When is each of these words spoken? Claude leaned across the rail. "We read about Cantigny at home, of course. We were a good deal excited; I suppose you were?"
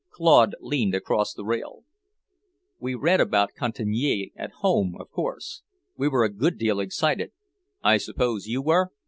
Claude 0.09 0.55
leaned 0.61 0.95
across 0.95 1.31
the 1.31 1.45
rail. 1.45 1.83
"We 2.79 2.95
read 2.95 3.21
about 3.21 3.53
Cantigny 3.53 4.31
at 4.35 4.49
home, 4.63 4.95
of 4.99 5.11
course. 5.11 5.61
We 5.95 6.07
were 6.07 6.23
a 6.23 6.33
good 6.33 6.57
deal 6.57 6.79
excited; 6.79 7.33
I 7.83 7.97
suppose 7.97 8.47
you 8.47 8.63
were?" 8.63 8.89